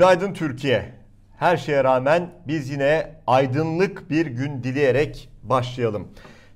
Günaydın 0.00 0.32
Türkiye. 0.32 0.92
Her 1.36 1.56
şeye 1.56 1.84
rağmen 1.84 2.30
biz 2.48 2.70
yine 2.70 3.14
aydınlık 3.26 4.10
bir 4.10 4.26
gün 4.26 4.62
dileyerek 4.62 5.28
başlayalım. 5.42 6.08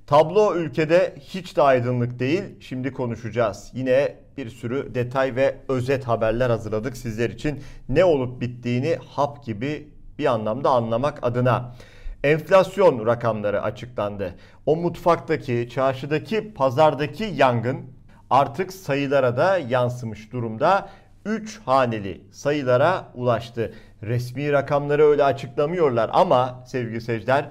Tablo 0.07 0.55
ülkede 0.55 1.15
hiç 1.19 1.57
de 1.57 1.61
aydınlık 1.61 2.19
değil. 2.19 2.43
Şimdi 2.59 2.93
konuşacağız. 2.93 3.71
Yine 3.73 4.15
bir 4.37 4.49
sürü 4.49 4.95
detay 4.95 5.35
ve 5.35 5.55
özet 5.69 6.07
haberler 6.07 6.49
hazırladık 6.49 6.97
sizler 6.97 7.29
için. 7.29 7.63
Ne 7.89 8.05
olup 8.05 8.41
bittiğini 8.41 8.97
hap 9.09 9.43
gibi 9.43 9.87
bir 10.19 10.25
anlamda 10.25 10.69
anlamak 10.69 11.19
adına. 11.21 11.75
Enflasyon 12.23 13.05
rakamları 13.05 13.61
açıklandı. 13.61 14.35
O 14.65 14.75
mutfaktaki, 14.75 15.69
çarşıdaki, 15.73 16.53
pazardaki 16.53 17.23
yangın 17.23 17.77
artık 18.29 18.73
sayılara 18.73 19.37
da 19.37 19.57
yansımış 19.57 20.31
durumda. 20.31 20.89
3 21.25 21.59
haneli 21.65 22.21
sayılara 22.31 23.11
ulaştı. 23.13 23.73
Resmi 24.03 24.51
rakamları 24.51 25.05
öyle 25.05 25.23
açıklamıyorlar 25.23 26.09
ama 26.13 26.63
sevgili 26.67 27.01
seyirciler 27.01 27.49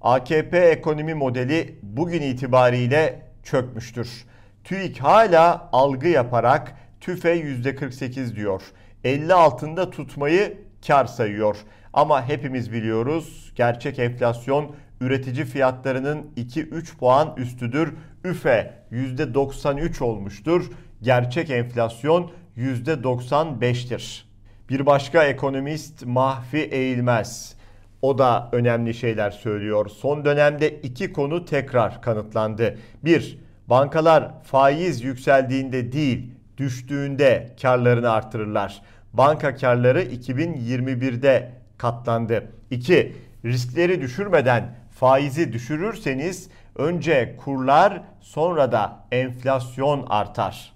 AKP 0.00 0.58
ekonomi 0.58 1.14
modeli 1.14 1.78
bugün 1.82 2.22
itibariyle 2.22 3.22
çökmüştür. 3.44 4.24
TÜİK 4.64 4.98
hala 4.98 5.68
algı 5.72 6.08
yaparak 6.08 6.74
TÜFE 7.00 7.36
%48 7.36 8.36
diyor. 8.36 8.62
50 9.04 9.34
altında 9.34 9.90
tutmayı 9.90 10.58
kar 10.86 11.04
sayıyor. 11.04 11.56
Ama 11.92 12.28
hepimiz 12.28 12.72
biliyoruz 12.72 13.52
gerçek 13.54 13.98
enflasyon 13.98 14.74
üretici 15.00 15.44
fiyatlarının 15.44 16.26
2-3 16.36 16.96
puan 16.96 17.34
üstüdür. 17.36 17.94
üfe 18.24 18.74
%93 18.92 20.04
olmuştur. 20.04 20.70
Gerçek 21.02 21.50
enflasyon 21.50 22.30
%95'tir. 22.56 24.24
Bir 24.70 24.86
başka 24.86 25.24
ekonomist 25.24 26.06
Mahfi 26.06 26.58
Eğilmez. 26.58 27.54
O 28.02 28.18
da 28.18 28.48
önemli 28.52 28.94
şeyler 28.94 29.30
söylüyor. 29.30 29.88
Son 29.88 30.24
dönemde 30.24 30.80
iki 30.80 31.12
konu 31.12 31.44
tekrar 31.44 32.02
kanıtlandı. 32.02 32.78
Bir, 33.04 33.38
bankalar 33.66 34.42
faiz 34.42 35.04
yükseldiğinde 35.04 35.92
değil, 35.92 36.32
düştüğünde 36.58 37.56
karlarını 37.62 38.10
artırırlar. 38.10 38.82
Banka 39.12 39.56
karları 39.56 40.02
2021'de 40.02 41.52
katlandı. 41.78 42.50
2. 42.70 43.16
Riskleri 43.44 44.00
düşürmeden 44.00 44.74
faizi 45.00 45.52
düşürürseniz 45.52 46.48
önce 46.76 47.36
kurlar 47.44 48.02
sonra 48.20 48.72
da 48.72 49.06
enflasyon 49.12 50.06
artar. 50.08 50.72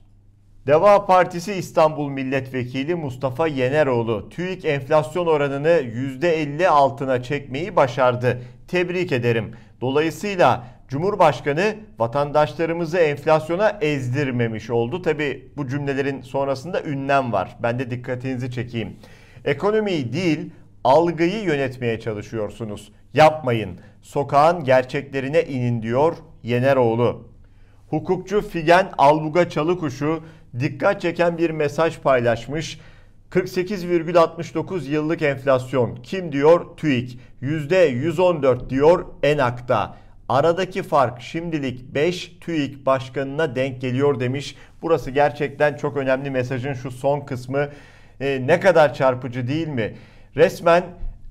Deva 0.67 1.07
Partisi 1.07 1.53
İstanbul 1.53 2.09
Milletvekili 2.09 2.95
Mustafa 2.95 3.47
Yeneroğlu 3.47 4.29
TÜİK 4.29 4.65
enflasyon 4.65 5.27
oranını 5.27 5.69
%50 5.69 6.69
altına 6.69 7.23
çekmeyi 7.23 7.77
başardı. 7.77 8.43
Tebrik 8.69 9.13
ederim. 9.13 9.53
Dolayısıyla 9.81 10.65
Cumhurbaşkanı 10.89 11.75
vatandaşlarımızı 11.99 12.99
enflasyona 12.99 13.79
ezdirmemiş 13.81 14.71
oldu. 14.71 15.03
Tabi 15.03 15.53
bu 15.57 15.69
cümlelerin 15.69 16.23
sonrasında 16.23 16.83
ünlem 16.83 17.33
var. 17.33 17.57
Ben 17.63 17.79
de 17.79 17.91
dikkatinizi 17.91 18.51
çekeyim. 18.51 18.97
Ekonomiyi 19.45 20.13
değil 20.13 20.51
algıyı 20.85 21.43
yönetmeye 21.43 22.01
çalışıyorsunuz. 22.01 22.93
Yapmayın. 23.15 23.79
Sokağın 24.03 24.65
gerçeklerine 24.65 25.43
inin 25.43 25.83
diyor 25.83 26.17
Yeneroğlu. 26.43 27.29
Hukukçu 27.91 28.49
Figen 28.49 28.93
Albuga 28.99 29.49
Çalıkuşu 29.49 30.23
dikkat 30.59 31.01
çeken 31.01 31.39
bir 31.39 31.51
mesaj 31.51 31.99
paylaşmış. 31.99 32.81
48,69 33.31 34.89
yıllık 34.89 35.23
enflasyon. 35.23 35.97
Kim 36.03 36.33
diyor? 36.33 36.77
TÜİK. 36.77 37.19
%114 37.43 38.71
diyor 38.71 39.07
Enak'ta. 39.23 39.97
Aradaki 40.29 40.83
fark 40.83 41.21
şimdilik 41.21 41.95
5 41.95 42.37
TÜİK 42.41 42.87
başkanına 42.87 43.57
denk 43.57 43.81
geliyor 43.81 44.21
demiş. 44.21 44.57
Burası 44.83 45.11
gerçekten 45.11 45.77
çok 45.77 45.97
önemli 45.97 46.31
mesajın 46.31 46.73
şu 46.73 46.91
son 46.91 47.21
kısmı. 47.21 47.69
Ee, 48.21 48.43
ne 48.47 48.61
kadar 48.61 48.95
çarpıcı 48.95 49.49
değil 49.49 49.69
mi? 49.69 49.95
Resmen 50.37 50.85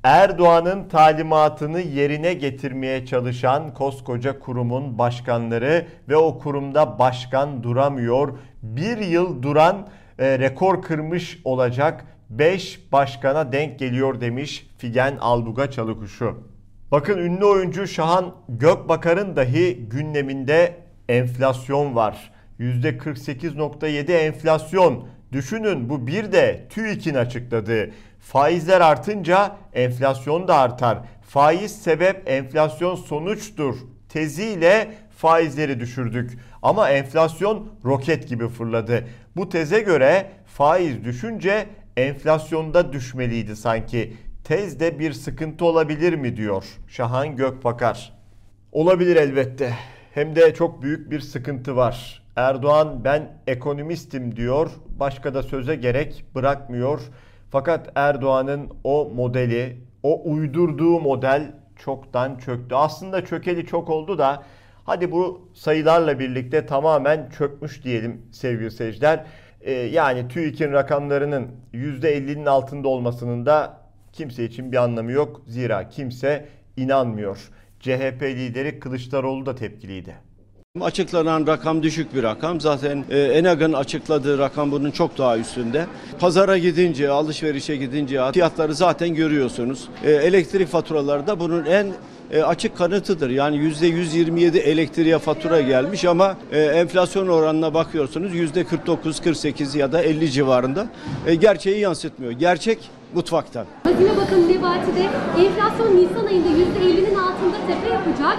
Erdoğan'ın 0.03 0.87
talimatını 0.89 1.81
yerine 1.81 2.33
getirmeye 2.33 3.05
çalışan 3.05 3.73
koskoca 3.73 4.39
kurumun 4.39 4.97
başkanları 4.97 5.87
ve 6.09 6.15
o 6.15 6.39
kurumda 6.39 6.99
başkan 6.99 7.63
duramıyor. 7.63 8.37
Bir 8.63 8.97
yıl 8.97 9.43
duran 9.43 9.87
e, 10.19 10.39
rekor 10.39 10.81
kırmış 10.81 11.39
olacak 11.43 12.05
5 12.29 12.91
başkana 12.91 13.51
denk 13.51 13.79
geliyor 13.79 14.21
demiş 14.21 14.67
Figen 14.77 15.17
Albuga 15.17 15.71
Çalıkuşu. 15.71 16.43
Bakın 16.91 17.17
ünlü 17.17 17.45
oyuncu 17.45 17.87
Şahan 17.87 18.35
Gökbakar'ın 18.49 19.35
dahi 19.35 19.75
gündeminde 19.89 20.75
enflasyon 21.09 21.95
var. 21.95 22.31
%48.7 22.59 24.11
enflasyon. 24.11 25.07
Düşünün 25.31 25.89
bu 25.89 26.07
bir 26.07 26.31
de 26.31 26.67
TÜİK'in 26.69 27.15
açıkladığı. 27.15 27.91
Faizler 28.21 28.81
artınca 28.81 29.55
enflasyon 29.73 30.47
da 30.47 30.57
artar. 30.57 30.97
Faiz 31.21 31.81
sebep 31.81 32.29
enflasyon 32.29 32.95
sonuçtur 32.95 33.75
teziyle 34.09 34.93
faizleri 35.17 35.79
düşürdük. 35.79 36.39
Ama 36.61 36.89
enflasyon 36.89 37.67
roket 37.85 38.27
gibi 38.27 38.47
fırladı. 38.47 39.07
Bu 39.35 39.49
teze 39.49 39.79
göre 39.79 40.31
faiz 40.45 41.03
düşünce 41.03 41.67
enflasyonda 41.97 42.93
düşmeliydi 42.93 43.55
sanki. 43.55 44.13
Tezde 44.43 44.99
bir 44.99 45.13
sıkıntı 45.13 45.65
olabilir 45.65 46.13
mi 46.13 46.37
diyor 46.37 46.65
Şahan 46.87 47.35
Gökbakar. 47.35 48.13
Olabilir 48.71 49.15
elbette. 49.15 49.73
Hem 50.13 50.35
de 50.35 50.53
çok 50.53 50.81
büyük 50.81 51.11
bir 51.11 51.19
sıkıntı 51.19 51.75
var. 51.75 52.23
Erdoğan 52.35 53.03
ben 53.03 53.37
ekonomistim 53.47 54.35
diyor. 54.35 54.71
Başka 54.99 55.33
da 55.33 55.43
söze 55.43 55.75
gerek 55.75 56.25
bırakmıyor. 56.35 57.01
Fakat 57.51 57.91
Erdoğan'ın 57.95 58.69
o 58.83 59.11
modeli, 59.15 59.77
o 60.03 60.31
uydurduğu 60.31 60.99
model 60.99 61.51
çoktan 61.75 62.37
çöktü. 62.37 62.75
Aslında 62.75 63.25
çökeli 63.25 63.65
çok 63.65 63.89
oldu 63.89 64.17
da 64.17 64.43
hadi 64.85 65.11
bu 65.11 65.49
sayılarla 65.53 66.19
birlikte 66.19 66.65
tamamen 66.65 67.29
çökmüş 67.37 67.83
diyelim 67.83 68.21
sevgili 68.31 68.71
seyirciler. 68.71 69.25
Ee, 69.61 69.71
yani 69.71 70.27
TÜİK'in 70.27 70.71
rakamlarının 70.71 71.47
%50'nin 71.73 72.45
altında 72.45 72.87
olmasının 72.87 73.45
da 73.45 73.81
kimse 74.13 74.45
için 74.45 74.71
bir 74.71 74.77
anlamı 74.77 75.11
yok. 75.11 75.41
Zira 75.47 75.89
kimse 75.89 76.47
inanmıyor. 76.77 77.49
CHP 77.79 78.21
lideri 78.21 78.79
Kılıçdaroğlu 78.79 79.45
da 79.45 79.55
tepkiliydi. 79.55 80.15
Açıklanan 80.79 81.47
rakam 81.47 81.83
düşük 81.83 82.15
bir 82.15 82.23
rakam. 82.23 82.61
Zaten 82.61 83.05
e, 83.09 83.19
Enag'ın 83.19 83.73
açıkladığı 83.73 84.37
rakam 84.37 84.71
bunun 84.71 84.91
çok 84.91 85.17
daha 85.17 85.37
üstünde. 85.37 85.85
Pazara 86.19 86.57
gidince, 86.57 87.09
alışverişe 87.09 87.75
gidince 87.75 88.31
fiyatları 88.33 88.75
zaten 88.75 89.15
görüyorsunuz. 89.15 89.87
E, 90.03 90.11
elektrik 90.11 90.67
faturaları 90.67 91.27
da 91.27 91.39
bunun 91.39 91.65
en 91.65 91.87
e, 92.31 92.43
açık 92.43 92.77
kanıtıdır. 92.77 93.29
Yani 93.29 93.57
yüzde 93.57 93.87
127 93.87 94.57
elektriğe 94.57 95.19
fatura 95.19 95.61
gelmiş 95.61 96.05
ama 96.05 96.37
enflasyon 96.51 97.27
oranına 97.27 97.73
bakıyorsunuz 97.73 98.33
yüzde 98.35 98.63
49, 98.63 99.21
48 99.21 99.75
ya 99.75 99.91
da 99.91 100.01
50 100.01 100.31
civarında. 100.31 100.87
Gerçeği 101.39 101.79
yansıtmıyor. 101.79 102.31
Gerçek 102.31 102.79
mutfaktan. 103.13 103.65
Hazine 103.83 104.09
Bakanı 104.17 104.49
Nebati'de 104.49 105.03
enflasyon 105.45 105.97
Nisan 105.97 106.25
ayında 106.25 106.49
%50'nin 106.49 107.15
altında 107.15 107.57
tepe 107.67 107.93
yapacak. 107.93 108.37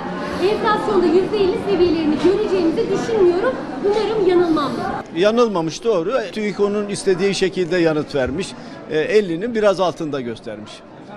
Enflasyonda 0.50 1.06
%50 1.06 1.70
seviyelerini 1.70 2.14
göreceğimizi 2.24 2.90
düşünmüyorum. 2.90 3.54
Umarım 3.86 4.28
yanılmam. 4.28 4.72
Yanılmamış 5.16 5.84
doğru. 5.84 6.12
TÜİK 6.32 6.60
onun 6.60 6.88
istediği 6.88 7.34
şekilde 7.34 7.78
yanıt 7.78 8.14
vermiş. 8.14 8.52
50'nin 8.90 9.54
biraz 9.54 9.80
altında 9.80 10.20
göstermiş. 10.20 10.72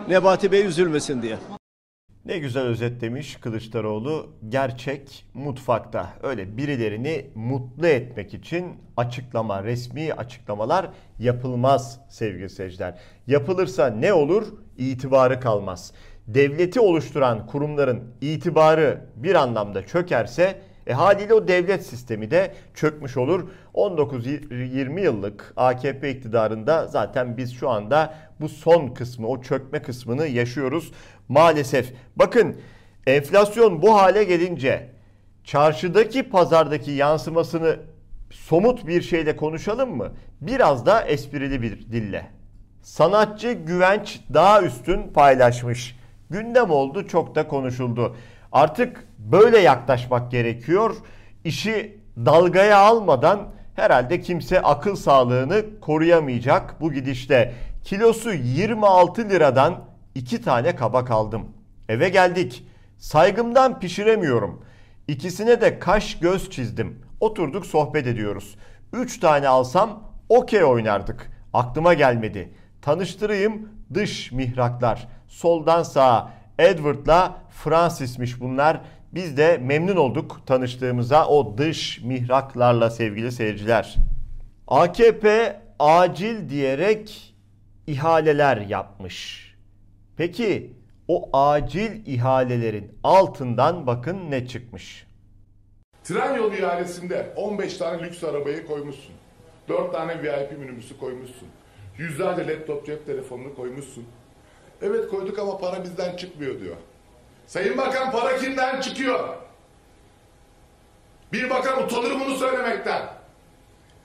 Nebati 0.10 0.52
Bey 0.52 0.66
üzülmesin 0.66 1.22
diye. 1.22 1.38
Ne 2.26 2.40
güzel 2.40 2.64
özetlemiş 2.64 3.36
Kılıçdaroğlu. 3.36 4.30
Gerçek 4.50 5.26
mutfakta. 5.34 6.10
Öyle 6.24 6.58
birilerini 6.58 7.26
mutlu 7.36 7.88
etmek 7.88 8.34
için 8.34 8.66
açıklama, 8.98 9.64
resmi 9.64 10.14
açıklamalar 10.14 10.90
yapılmaz 11.20 12.00
sevgili 12.10 12.50
seyirciler. 12.50 13.00
Yapılırsa 13.28 13.88
ne 13.88 14.14
olur? 14.14 14.48
İtibarı 14.78 15.40
kalmaz. 15.40 15.94
Devleti 16.28 16.80
oluşturan 16.80 17.48
kurumların 17.48 18.04
itibarı 18.22 19.02
bir 19.16 19.36
anlamda 19.36 19.88
çökerse 19.88 20.62
e 20.88 20.94
haliyle 20.94 21.34
o 21.34 21.48
devlet 21.48 21.86
sistemi 21.86 22.32
de 22.32 22.54
çökmüş 22.74 23.18
olur. 23.18 23.50
19-20 23.74 25.02
yıllık 25.02 25.54
AKP 25.56 26.10
iktidarında 26.10 26.88
zaten 26.88 27.38
biz 27.38 27.54
şu 27.54 27.70
anda 27.70 28.14
bu 28.42 28.50
son 28.50 28.88
kısmı, 28.88 29.28
o 29.28 29.42
çökme 29.42 29.82
kısmını 29.82 30.28
yaşıyoruz 30.28 30.92
maalesef. 31.30 31.94
Bakın 32.16 32.56
enflasyon 33.08 33.82
bu 33.82 33.96
hale 33.96 34.24
gelince 34.24 34.90
çarşıdaki 35.44 36.30
pazardaki 36.30 36.92
yansımasını 36.92 37.80
somut 38.32 38.88
bir 38.88 39.02
şeyle 39.02 39.36
konuşalım 39.36 39.98
mı? 39.98 40.12
Biraz 40.42 40.86
da 40.86 41.02
esprili 41.02 41.62
bir 41.62 41.92
dille. 41.92 42.28
Sanatçı 42.82 43.52
Güvenç 43.52 44.22
daha 44.34 44.62
üstün 44.62 45.14
paylaşmış. 45.14 45.96
Gündem 46.30 46.72
oldu, 46.72 47.08
çok 47.08 47.36
da 47.36 47.48
konuşuldu. 47.48 48.16
Artık 48.52 49.08
böyle 49.18 49.60
yaklaşmak 49.60 50.32
gerekiyor. 50.32 50.96
İşi 51.44 52.00
dalgaya 52.18 52.78
almadan 52.78 53.48
herhalde 53.76 54.22
kimse 54.22 54.62
akıl 54.62 54.96
sağlığını 54.96 55.80
koruyamayacak 55.82 56.82
bu 56.82 56.94
gidişte. 56.94 57.54
Kilosu 57.84 58.32
26 58.34 59.30
liradan 59.30 59.84
iki 60.16 60.42
tane 60.42 60.76
kabak 60.76 61.12
aldım. 61.12 61.48
Eve 61.90 62.10
geldik. 62.10 62.68
Saygımdan 62.98 63.80
pişiremiyorum. 63.80 64.66
İkisine 65.08 65.62
de 65.62 65.80
kaş 65.80 66.20
göz 66.20 66.50
çizdim. 66.50 67.02
Oturduk 67.20 67.66
sohbet 67.66 68.08
ediyoruz. 68.08 68.56
Üç 68.94 69.20
tane 69.20 69.48
alsam 69.48 70.04
okey 70.30 70.64
oynardık. 70.64 71.32
Aklıma 71.54 71.94
gelmedi. 71.94 72.54
Tanıştırayım 72.86 73.70
dış 73.94 74.32
mihraklar. 74.32 75.08
Soldan 75.28 75.84
sağa 75.84 76.34
Edward'la 76.60 77.42
Francis'miş 77.50 78.42
bunlar. 78.42 78.82
Biz 79.12 79.38
de 79.38 79.58
memnun 79.58 79.96
olduk 79.96 80.42
tanıştığımıza 80.46 81.28
o 81.28 81.58
dış 81.58 82.02
mihraklarla 82.02 82.90
sevgili 82.90 83.32
seyirciler. 83.32 83.96
AKP 84.68 85.56
acil 85.80 86.50
diyerek 86.50 87.36
ihaleler 87.88 88.58
yapmış. 88.58 89.46
Peki 90.18 90.74
o 91.08 91.30
acil 91.38 92.06
ihalelerin 92.06 92.92
altından 93.04 93.88
bakın 93.88 94.32
ne 94.32 94.48
çıkmış. 94.48 95.08
Tren 96.04 96.52
ihalesinde 96.52 97.34
15 97.36 97.78
tane 97.78 98.04
lüks 98.04 98.24
arabayı 98.24 98.66
koymuşsun. 98.66 99.16
4 99.70 99.94
tane 99.94 100.24
VIP 100.24 100.60
minibüsü 100.60 100.98
koymuşsun. 100.98 101.48
Yüzlerce 101.98 102.48
laptop 102.48 102.86
cep 102.86 103.06
telefonunu 103.06 103.56
koymuşsun. 103.56 104.06
Evet 104.82 105.10
koyduk 105.10 105.40
ama 105.40 105.58
para 105.58 105.84
bizden 105.84 106.18
çıkmıyor 106.18 106.60
diyor. 106.60 106.76
Sayın 107.48 107.78
Bakan 107.78 108.12
para 108.12 108.38
kimden 108.38 108.82
çıkıyor? 108.82 109.30
Bir 111.34 111.50
bakan 111.50 111.84
utanır 111.84 112.20
bunu 112.20 112.36
söylemekten. 112.36 113.10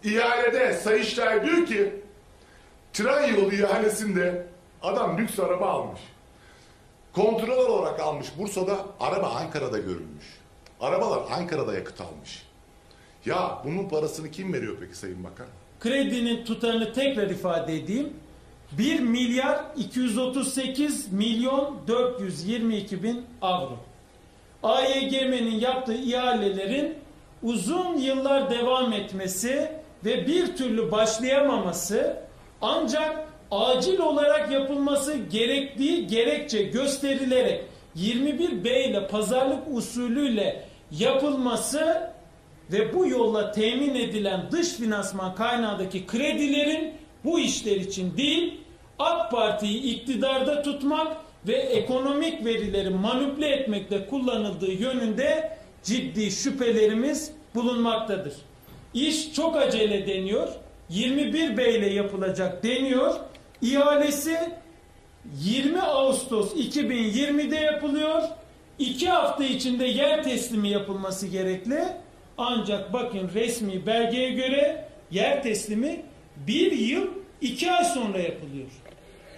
İhalede 0.04 0.74
Sayıştay 0.74 1.44
diyor 1.46 1.66
ki 1.66 1.94
tren 2.92 3.34
yolu 3.34 3.54
ihalesinde 3.54 4.46
adam 4.82 5.18
lüks 5.18 5.38
araba 5.38 5.66
almış. 5.66 6.00
Kontrol 7.12 7.68
olarak 7.68 8.00
almış. 8.00 8.26
Bursa'da 8.38 8.86
araba 9.00 9.28
Ankara'da 9.28 9.78
görülmüş. 9.78 10.38
Arabalar 10.80 11.22
Ankara'da 11.30 11.74
yakıt 11.74 12.00
almış. 12.00 12.46
Ya 13.24 13.62
bunun 13.64 13.88
parasını 13.88 14.30
kim 14.30 14.52
veriyor 14.52 14.76
peki 14.80 14.96
Sayın 14.96 15.24
Bakan? 15.24 15.46
Kredinin 15.80 16.44
tutarını 16.44 16.92
tekrar 16.92 17.30
ifade 17.30 17.76
edeyim. 17.76 18.12
1 18.78 19.00
milyar 19.00 19.64
238 19.76 21.12
milyon 21.12 21.76
422 21.88 23.02
bin 23.02 23.24
avro. 23.42 23.78
AYGM'nin 24.62 25.60
yaptığı 25.60 25.94
ihalelerin 25.94 26.94
uzun 27.42 27.96
yıllar 27.96 28.50
devam 28.50 28.92
etmesi 28.92 29.72
ve 30.04 30.26
bir 30.26 30.56
türlü 30.56 30.92
başlayamaması 30.92 32.16
ancak 32.60 33.28
acil 33.50 33.98
olarak 33.98 34.52
yapılması 34.52 35.16
gerektiği 35.16 36.06
gerekçe 36.06 36.62
gösterilerek 36.62 37.64
21B 37.96 38.90
ile 38.90 39.06
pazarlık 39.06 39.62
usulüyle 39.72 40.64
yapılması 40.90 42.10
ve 42.72 42.94
bu 42.94 43.06
yolla 43.06 43.52
temin 43.52 43.94
edilen 43.94 44.48
dış 44.50 44.68
finansman 44.68 45.34
kaynağındaki 45.34 46.06
kredilerin 46.06 46.94
bu 47.24 47.40
işler 47.40 47.76
için 47.76 48.16
değil 48.16 48.60
AK 48.98 49.30
Parti'yi 49.30 49.82
iktidarda 49.82 50.62
tutmak 50.62 51.16
ve 51.48 51.54
ekonomik 51.54 52.44
verileri 52.44 52.90
manipüle 52.90 53.48
etmekte 53.48 54.06
kullanıldığı 54.06 54.72
yönünde 54.72 55.58
ciddi 55.82 56.30
şüphelerimiz 56.30 57.32
bulunmaktadır. 57.54 58.34
İş 58.94 59.34
çok 59.34 59.56
acele 59.56 60.06
deniyor. 60.06 60.48
21 60.88 61.56
B 61.56 61.74
ile 61.74 61.90
yapılacak 61.90 62.62
deniyor. 62.62 63.14
İhalesi 63.62 64.38
20 65.44 65.80
Ağustos 65.80 66.54
2020'de 66.54 67.56
yapılıyor. 67.56 68.22
2 68.78 69.08
hafta 69.08 69.44
içinde 69.44 69.84
yer 69.84 70.24
teslimi 70.24 70.68
yapılması 70.68 71.26
gerekli. 71.26 71.84
Ancak 72.42 72.92
bakın 72.92 73.30
resmi 73.34 73.86
belgeye 73.86 74.30
göre 74.30 74.88
yer 75.10 75.42
teslimi 75.42 76.02
bir 76.46 76.72
yıl 76.72 77.06
iki 77.40 77.72
ay 77.72 77.84
sonra 77.84 78.18
yapılıyor. 78.18 78.66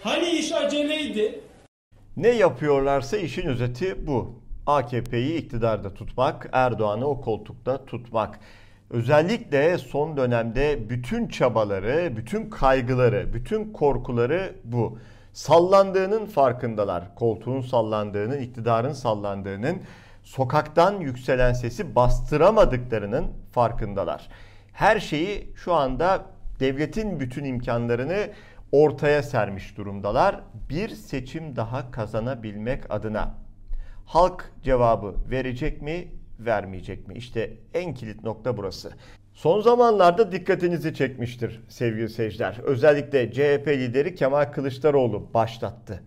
Hani 0.02 0.30
iş 0.30 0.52
aceleydi? 0.52 1.40
Ne 2.16 2.28
yapıyorlarsa 2.28 3.16
işin 3.16 3.46
özeti 3.46 4.06
bu. 4.06 4.34
AKP'yi 4.66 5.36
iktidarda 5.36 5.94
tutmak, 5.94 6.48
Erdoğan'ı 6.52 7.06
o 7.06 7.20
koltukta 7.20 7.84
tutmak. 7.84 8.40
Özellikle 8.90 9.78
son 9.78 10.16
dönemde 10.16 10.90
bütün 10.90 11.28
çabaları, 11.28 12.16
bütün 12.16 12.50
kaygıları, 12.50 13.32
bütün 13.34 13.72
korkuları 13.72 14.54
bu. 14.64 14.98
Sallandığının 15.32 16.26
farkındalar. 16.26 17.14
Koltuğun 17.14 17.60
sallandığının, 17.60 18.40
iktidarın 18.40 18.92
sallandığının, 18.92 19.82
sokaktan 20.22 21.00
yükselen 21.00 21.52
sesi 21.52 21.94
bastıramadıklarının 21.94 23.32
farkındalar. 23.50 24.28
Her 24.72 25.00
şeyi 25.00 25.52
şu 25.56 25.74
anda 25.74 26.26
devletin 26.60 27.20
bütün 27.20 27.44
imkanlarını 27.44 28.30
ortaya 28.72 29.22
sermiş 29.22 29.76
durumdalar. 29.76 30.40
Bir 30.70 30.88
seçim 30.88 31.56
daha 31.56 31.90
kazanabilmek 31.90 32.90
adına. 32.90 33.34
Halk 34.06 34.52
cevabı 34.62 35.14
verecek 35.30 35.82
mi, 35.82 36.08
vermeyecek 36.38 37.08
mi? 37.08 37.14
İşte 37.14 37.50
en 37.74 37.94
kilit 37.94 38.24
nokta 38.24 38.56
burası. 38.56 38.92
Son 39.34 39.60
zamanlarda 39.60 40.32
dikkatinizi 40.32 40.94
çekmiştir 40.94 41.60
sevgili 41.68 42.08
seyirciler. 42.08 42.58
Özellikle 42.58 43.32
CHP 43.32 43.68
lideri 43.68 44.14
Kemal 44.14 44.44
Kılıçdaroğlu 44.44 45.34
başlattı. 45.34 46.02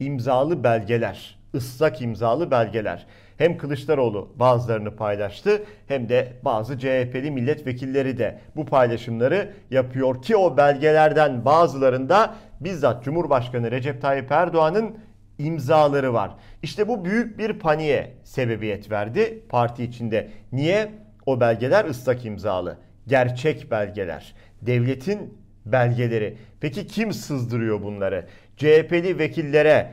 İmzalı 0.00 0.64
belgeler, 0.64 1.38
ıslak 1.54 2.02
imzalı 2.02 2.50
belgeler. 2.50 3.06
Hem 3.38 3.58
Kılıçdaroğlu 3.58 4.28
bazılarını 4.36 4.96
paylaştı 4.96 5.62
hem 5.88 6.08
de 6.08 6.32
bazı 6.44 6.78
CHP'li 6.78 7.30
milletvekilleri 7.30 8.18
de 8.18 8.38
bu 8.56 8.66
paylaşımları 8.66 9.52
yapıyor 9.70 10.22
ki 10.22 10.36
o 10.36 10.56
belgelerden 10.56 11.44
bazılarında 11.44 12.34
bizzat 12.60 13.04
Cumhurbaşkanı 13.04 13.70
Recep 13.70 14.02
Tayyip 14.02 14.32
Erdoğan'ın 14.32 14.98
imzaları 15.38 16.14
var. 16.14 16.30
İşte 16.62 16.88
bu 16.88 17.04
büyük 17.04 17.38
bir 17.38 17.52
paniğe 17.52 18.12
sebebiyet 18.24 18.90
verdi 18.90 19.42
parti 19.48 19.84
içinde. 19.84 20.28
Niye? 20.52 20.90
O 21.26 21.40
belgeler 21.40 21.84
ıslak 21.84 22.24
imzalı. 22.24 22.76
Gerçek 23.06 23.70
belgeler. 23.70 24.34
Devletin 24.62 25.38
belgeleri. 25.66 26.36
Peki 26.60 26.86
kim 26.86 27.12
sızdırıyor 27.12 27.82
bunları? 27.82 28.26
CHP'li 28.56 29.18
vekillere, 29.18 29.90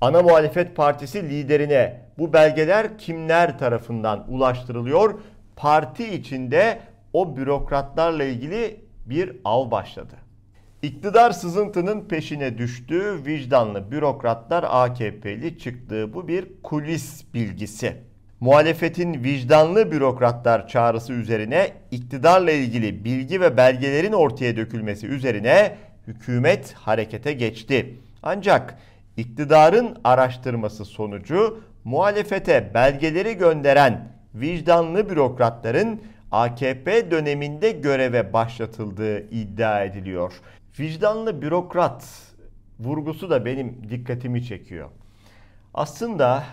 ana 0.00 0.22
muhalefet 0.22 0.76
partisi 0.76 1.22
liderine 1.22 2.05
bu 2.18 2.32
belgeler 2.32 2.98
kimler 2.98 3.58
tarafından 3.58 4.24
ulaştırılıyor? 4.28 5.20
Parti 5.56 6.14
içinde 6.14 6.80
o 7.12 7.36
bürokratlarla 7.36 8.24
ilgili 8.24 8.80
bir 9.06 9.36
av 9.44 9.70
başladı. 9.70 10.14
İktidar 10.82 11.30
sızıntının 11.30 12.00
peşine 12.00 12.58
düştü. 12.58 13.20
Vicdanlı 13.26 13.90
bürokratlar 13.90 14.64
AKP'li 14.68 15.58
çıktı. 15.58 16.14
Bu 16.14 16.28
bir 16.28 16.46
kulis 16.62 17.34
bilgisi. 17.34 17.96
Muhalefetin 18.40 19.24
vicdanlı 19.24 19.92
bürokratlar 19.92 20.68
çağrısı 20.68 21.12
üzerine 21.12 21.72
iktidarla 21.90 22.50
ilgili 22.50 23.04
bilgi 23.04 23.40
ve 23.40 23.56
belgelerin 23.56 24.12
ortaya 24.12 24.56
dökülmesi 24.56 25.06
üzerine 25.06 25.76
hükümet 26.06 26.72
harekete 26.72 27.32
geçti. 27.32 28.00
Ancak 28.22 28.78
iktidarın 29.16 29.98
araştırması 30.04 30.84
sonucu 30.84 31.60
muhalefete 31.86 32.70
belgeleri 32.74 33.34
gönderen 33.34 34.08
vicdanlı 34.34 35.10
bürokratların 35.10 36.00
AKP 36.32 37.10
döneminde 37.10 37.70
göreve 37.70 38.32
başlatıldığı 38.32 39.30
iddia 39.30 39.84
ediliyor. 39.84 40.32
Vicdanlı 40.78 41.42
bürokrat 41.42 42.08
vurgusu 42.80 43.30
da 43.30 43.44
benim 43.44 43.90
dikkatimi 43.90 44.44
çekiyor. 44.44 44.88
Aslında 45.74 46.44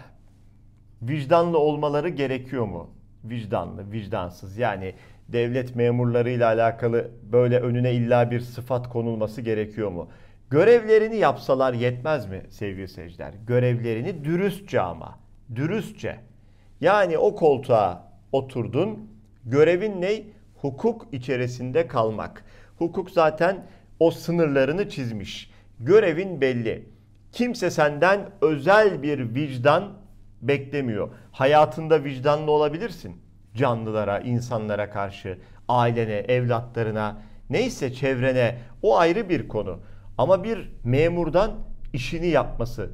vicdanlı 1.01 1.57
olmaları 1.57 2.09
gerekiyor 2.09 2.65
mu? 2.65 2.89
Vicdanlı, 3.23 3.91
vicdansız. 3.91 4.57
Yani 4.57 4.93
devlet 5.27 5.75
memurlarıyla 5.75 6.47
alakalı 6.47 7.11
böyle 7.31 7.59
önüne 7.59 7.93
illa 7.93 8.31
bir 8.31 8.39
sıfat 8.39 8.89
konulması 8.89 9.41
gerekiyor 9.41 9.91
mu? 9.91 10.07
Görevlerini 10.49 11.15
yapsalar 11.15 11.73
yetmez 11.73 12.25
mi 12.29 12.41
sevgili 12.49 12.87
seyirciler? 12.87 13.33
Görevlerini 13.47 14.25
dürüstçe 14.25 14.81
ama. 14.81 15.22
Dürüstçe. 15.55 16.19
Yani 16.81 17.17
o 17.17 17.35
koltuğa 17.35 18.11
oturdun. 18.31 19.09
Görevin 19.45 20.01
ne? 20.01 20.23
Hukuk 20.61 21.07
içerisinde 21.11 21.87
kalmak. 21.87 22.45
Hukuk 22.77 23.11
zaten 23.11 23.65
o 23.99 24.11
sınırlarını 24.11 24.89
çizmiş. 24.89 25.51
Görevin 25.79 26.41
belli. 26.41 26.89
Kimse 27.31 27.69
senden 27.69 28.29
özel 28.41 29.03
bir 29.03 29.35
vicdan 29.35 29.93
beklemiyor. 30.41 31.09
Hayatında 31.31 32.03
vicdanlı 32.03 32.51
olabilirsin. 32.51 33.21
Canlılara, 33.55 34.19
insanlara 34.19 34.89
karşı, 34.89 35.39
ailene, 35.67 36.13
evlatlarına, 36.13 37.21
neyse 37.49 37.93
çevrene 37.93 38.57
o 38.81 38.97
ayrı 38.97 39.29
bir 39.29 39.47
konu. 39.47 39.79
Ama 40.17 40.43
bir 40.43 40.71
memurdan 40.83 41.51
işini 41.93 42.27
yapması 42.27 42.91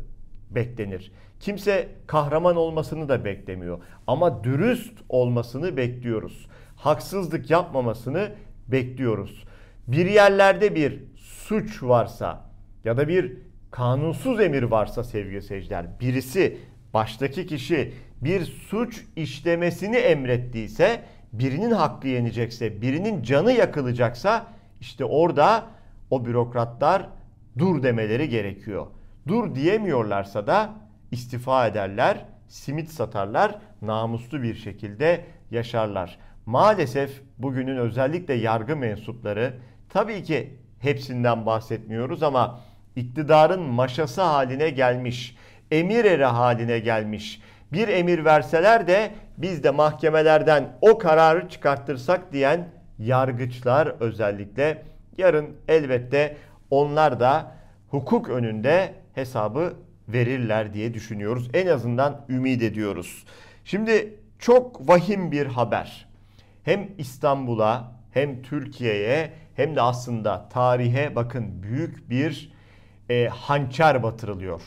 beklenir. 0.52 1.12
Kimse 1.40 1.90
kahraman 2.08 2.56
olmasını 2.56 3.10
da 3.10 3.26
beklemiyor. 3.26 3.80
Ama 4.08 4.44
dürüst 4.44 4.94
olmasını 5.10 5.78
bekliyoruz. 5.78 6.48
Haksızlık 6.76 7.50
yapmamasını 7.50 8.32
bekliyoruz. 8.68 9.44
Bir 9.88 10.06
yerlerde 10.06 10.76
bir 10.76 11.04
suç 11.16 11.84
varsa 11.84 12.50
ya 12.84 12.98
da 12.98 13.08
bir 13.08 13.38
kanunsuz 13.72 14.40
emir 14.40 14.64
varsa 14.64 15.04
sevgili 15.04 15.42
seyirciler, 15.42 16.00
birisi 16.00 16.58
baştaki 16.94 17.48
kişi 17.48 17.94
bir 18.22 18.46
suç 18.46 19.06
işlemesini 19.16 19.96
emrettiyse, 19.96 21.02
birinin 21.34 21.72
hakkı 21.72 22.08
yenecekse, 22.08 22.82
birinin 22.82 23.24
canı 23.24 23.52
yakılacaksa 23.52 24.48
işte 24.82 25.06
orada 25.06 25.66
o 26.10 26.26
bürokratlar 26.26 27.10
dur 27.58 27.84
demeleri 27.84 28.30
gerekiyor. 28.30 28.88
Dur 29.30 29.56
diyemiyorlarsa 29.56 30.48
da 30.48 30.70
istifa 31.12 31.68
ederler, 31.68 32.26
simit 32.48 32.90
satarlar, 32.90 33.56
namuslu 33.82 34.44
bir 34.44 34.56
şekilde 34.56 35.26
yaşarlar. 35.52 36.18
Maalesef 36.46 37.22
bugünün 37.38 37.78
özellikle 37.78 38.34
yargı 38.34 38.76
mensupları 38.76 39.54
tabii 39.90 40.24
ki 40.24 40.58
hepsinden 40.80 41.46
bahsetmiyoruz 41.46 42.24
ama 42.24 42.60
iktidarın 42.96 43.62
maşası 43.62 44.22
haline 44.22 44.70
gelmiş, 44.70 45.38
emir 45.72 46.06
eri 46.06 46.26
haline 46.26 46.80
gelmiş. 46.80 47.42
Bir 47.74 47.88
emir 47.88 48.26
verseler 48.26 48.88
de 48.88 49.12
biz 49.38 49.64
de 49.64 49.72
mahkemelerden 49.72 50.78
o 50.82 50.98
kararı 50.98 51.50
çıkarttırsak 51.50 52.34
diyen 52.34 52.70
yargıçlar 53.00 53.88
özellikle 54.00 54.84
yarın 55.18 55.50
elbette 55.68 56.38
onlar 56.72 57.20
da 57.20 57.59
hukuk 57.92 58.30
önünde 58.30 58.94
hesabı 59.16 59.74
verirler 60.08 60.74
diye 60.74 60.94
düşünüyoruz. 60.94 61.50
En 61.54 61.68
azından 61.68 62.26
ümit 62.30 62.64
ediyoruz. 62.64 63.24
Şimdi 63.66 64.14
çok 64.40 64.90
vahim 64.90 65.32
bir 65.32 65.46
haber. 65.46 66.08
Hem 66.64 66.90
İstanbul'a 66.98 67.92
hem 68.12 68.42
Türkiye'ye 68.42 69.34
hem 69.56 69.76
de 69.76 69.82
aslında 69.82 70.50
tarihe 70.50 71.16
bakın 71.16 71.64
büyük 71.64 72.10
bir 72.10 72.54
e, 73.10 73.28
hançer 73.28 74.04
batırılıyor. 74.04 74.62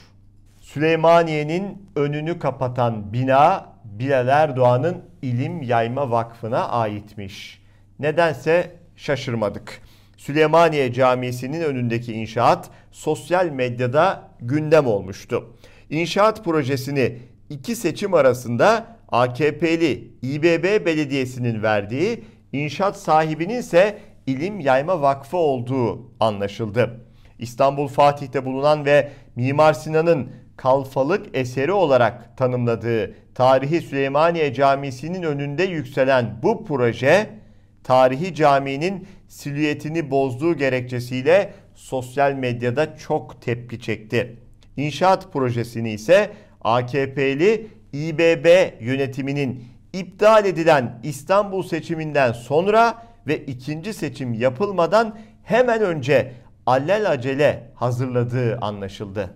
Süleymaniye'nin 0.61 1.91
önünü 1.97 2.39
kapatan 2.39 3.13
bina 3.13 3.73
Bilal 3.85 4.29
Erdoğan'ın 4.29 5.03
İlim 5.23 5.63
Yayma 5.63 6.11
Vakfı'na 6.11 6.69
aitmiş. 6.69 7.63
Nedense 7.99 8.77
şaşırmadık. 8.97 9.83
Süleymaniye 10.23 10.93
Camisi'nin 10.93 11.61
önündeki 11.61 12.13
inşaat 12.13 12.71
sosyal 12.91 13.47
medyada 13.47 14.31
gündem 14.41 14.87
olmuştu. 14.87 15.57
İnşaat 15.91 16.45
projesini 16.45 17.19
iki 17.51 17.77
seçim 17.77 18.15
arasında 18.15 18.87
AKP'li 19.09 20.13
İBB 20.23 20.87
Belediyesi'nin 20.87 21.63
verdiği, 21.63 22.25
inşaat 22.53 22.97
sahibinin 22.97 23.59
ise 23.59 23.99
İlim 24.27 24.61
Yayma 24.61 25.03
Vakfı 25.03 25.37
olduğu 25.37 26.11
anlaşıldı. 26.21 27.07
İstanbul 27.39 27.89
Fatih'te 27.89 28.45
bulunan 28.45 28.85
ve 28.85 29.11
Mimar 29.37 29.73
Sinan'ın 29.73 30.31
kalfalık 30.57 31.27
eseri 31.37 31.73
olarak 31.73 32.37
tanımladığı 32.37 33.15
Tarihi 33.35 33.81
Süleymaniye 33.81 34.55
Camisi'nin 34.55 35.23
önünde 35.23 35.63
yükselen 35.63 36.39
bu 36.43 36.65
proje 36.65 37.42
tarihi 37.85 38.35
caminin 38.35 39.07
silüetini 39.29 40.11
bozduğu 40.11 40.57
gerekçesiyle 40.57 41.53
sosyal 41.75 42.33
medyada 42.33 42.97
çok 42.97 43.43
tepki 43.43 43.81
çekti. 43.81 44.37
İnşaat 44.77 45.33
projesini 45.33 45.93
ise 45.93 46.31
AKP'li 46.61 47.67
İBB 47.93 48.47
yönetiminin 48.81 49.65
iptal 49.93 50.45
edilen 50.47 51.01
İstanbul 51.03 51.63
seçiminden 51.63 52.33
sonra 52.33 53.07
ve 53.27 53.39
ikinci 53.39 53.95
seçim 53.95 54.35
yapılmadan 54.35 55.19
hemen 55.43 55.81
önce 55.81 56.33
alelacele 56.67 57.71
hazırladığı 57.75 58.59
anlaşıldı. 58.59 59.35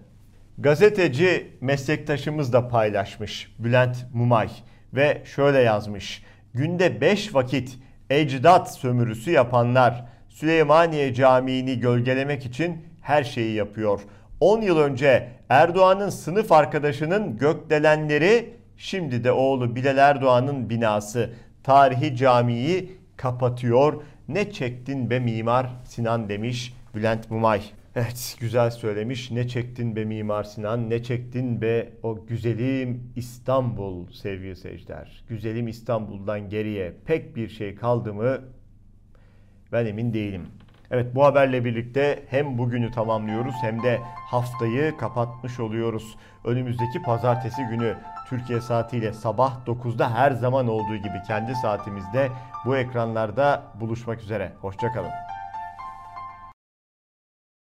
Gazeteci 0.58 1.56
meslektaşımız 1.60 2.52
da 2.52 2.68
paylaşmış 2.68 3.54
Bülent 3.58 3.96
Mumay 4.14 4.48
ve 4.94 5.22
şöyle 5.24 5.58
yazmış. 5.58 6.22
Günde 6.54 7.00
5 7.00 7.34
vakit 7.34 7.78
ecdat 8.10 8.74
sömürüsü 8.74 9.30
yapanlar 9.30 10.04
Süleymaniye 10.28 11.14
Camii'ni 11.14 11.80
gölgelemek 11.80 12.46
için 12.46 12.86
her 13.02 13.24
şeyi 13.24 13.54
yapıyor. 13.54 14.00
10 14.40 14.60
yıl 14.60 14.78
önce 14.78 15.28
Erdoğan'ın 15.48 16.10
sınıf 16.10 16.52
arkadaşının 16.52 17.38
gökdelenleri 17.38 18.56
şimdi 18.76 19.24
de 19.24 19.32
oğlu 19.32 19.76
Bilal 19.76 19.98
Erdoğan'ın 19.98 20.70
binası 20.70 21.30
tarihi 21.62 22.16
camiyi 22.16 22.98
kapatıyor. 23.16 24.02
Ne 24.28 24.52
çektin 24.52 25.10
be 25.10 25.18
mimar 25.18 25.66
Sinan 25.84 26.28
demiş 26.28 26.74
Bülent 26.94 27.30
Mumay. 27.30 27.62
Evet 27.96 28.36
güzel 28.40 28.70
söylemiş. 28.70 29.30
Ne 29.30 29.48
çektin 29.48 29.96
be 29.96 30.04
Mimar 30.04 30.44
Sinan, 30.44 30.90
ne 30.90 31.02
çektin 31.02 31.60
be 31.62 31.92
o 32.02 32.26
güzelim 32.26 33.12
İstanbul 33.16 34.12
sevgili 34.12 34.56
seyirciler. 34.56 35.24
Güzelim 35.28 35.68
İstanbul'dan 35.68 36.48
geriye 36.48 36.94
pek 37.06 37.36
bir 37.36 37.48
şey 37.48 37.74
kaldı 37.74 38.14
mı 38.14 38.38
ben 39.72 39.86
emin 39.86 40.14
değilim. 40.14 40.46
Evet 40.90 41.14
bu 41.14 41.24
haberle 41.24 41.64
birlikte 41.64 42.22
hem 42.30 42.58
bugünü 42.58 42.90
tamamlıyoruz 42.90 43.54
hem 43.60 43.82
de 43.82 44.00
haftayı 44.30 44.96
kapatmış 44.96 45.60
oluyoruz. 45.60 46.16
Önümüzdeki 46.44 47.02
pazartesi 47.02 47.62
günü 47.62 47.96
Türkiye 48.28 48.60
saatiyle 48.60 49.12
sabah 49.12 49.66
9'da 49.66 50.14
her 50.14 50.30
zaman 50.30 50.68
olduğu 50.68 50.96
gibi 50.96 51.22
kendi 51.26 51.54
saatimizde 51.54 52.28
bu 52.64 52.76
ekranlarda 52.76 53.62
buluşmak 53.80 54.22
üzere. 54.22 54.52
Hoşçakalın. 54.60 55.25